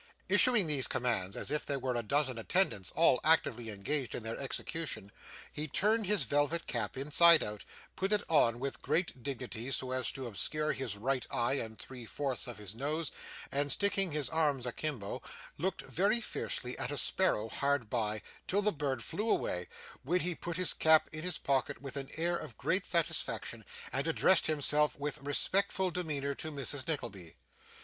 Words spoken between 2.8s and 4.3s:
all actively engaged in